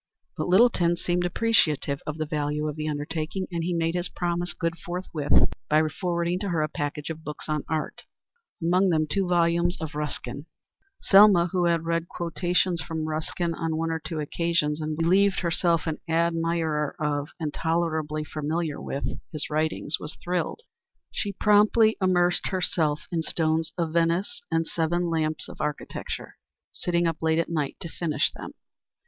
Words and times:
But 0.35 0.47
Littleton 0.47 0.97
seemed 0.97 1.27
appreciative 1.27 2.01
of 2.07 2.17
the 2.17 2.25
value 2.25 2.67
of 2.67 2.75
the 2.75 2.87
undertaking, 2.87 3.45
and 3.51 3.63
he 3.63 3.71
made 3.71 3.93
his 3.93 4.09
promise 4.09 4.51
good 4.51 4.75
forthwith 4.79 5.31
by 5.69 5.83
forwarding 5.89 6.39
to 6.39 6.49
her 6.49 6.63
a 6.63 6.67
package 6.67 7.11
of 7.11 7.23
books 7.23 7.47
on 7.47 7.63
art, 7.69 8.01
among 8.59 8.89
them 8.89 9.05
two 9.05 9.27
volumes 9.27 9.77
of 9.79 9.93
Ruskin. 9.93 10.47
Selma, 11.03 11.49
who 11.51 11.65
had 11.65 11.85
read 11.85 12.07
quotations 12.07 12.81
from 12.81 13.07
Ruskin 13.07 13.53
on 13.53 13.77
one 13.77 13.91
or 13.91 13.99
two 13.99 14.19
occasions 14.19 14.81
and 14.81 14.97
believed 14.97 15.41
herself 15.41 15.85
an 15.85 15.99
admirer 16.09 16.95
of, 16.99 17.29
and 17.39 17.53
tolerably 17.53 18.23
familiar 18.23 18.81
with, 18.81 19.05
his 19.31 19.51
writings, 19.51 19.99
was 19.99 20.15
thrilled. 20.15 20.61
She 21.11 21.31
promptly 21.31 21.95
immersed 22.01 22.47
herself 22.47 23.01
in 23.11 23.21
"Stones 23.21 23.71
of 23.77 23.93
Venice" 23.93 24.41
and 24.49 24.65
"Seven 24.65 25.11
Lamps 25.11 25.47
of 25.47 25.61
Architecture," 25.61 26.37
sitting 26.71 27.05
up 27.05 27.17
late 27.21 27.37
at 27.37 27.49
night 27.49 27.77
to 27.81 27.87
finish 27.87 28.31
them. 28.33 28.55